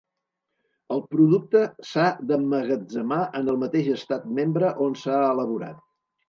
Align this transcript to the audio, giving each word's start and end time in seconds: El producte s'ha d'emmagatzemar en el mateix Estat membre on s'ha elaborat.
El 0.93 1.01
producte 1.09 1.61
s'ha 1.89 2.05
d'emmagatzemar 2.31 3.19
en 3.41 3.53
el 3.53 3.61
mateix 3.65 3.91
Estat 3.97 4.27
membre 4.41 4.73
on 4.87 4.99
s'ha 5.05 5.21
elaborat. 5.29 5.87